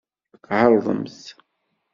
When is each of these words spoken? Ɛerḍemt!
Ɛerḍemt! 0.57 1.21